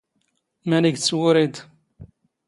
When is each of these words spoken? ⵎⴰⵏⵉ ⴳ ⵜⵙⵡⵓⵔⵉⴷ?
ⵎⴰⵏⵉ 0.69 0.91
ⴳ 0.93 0.95
ⵜⵙⵡⵓⵔⵉⴷ? 0.99 1.55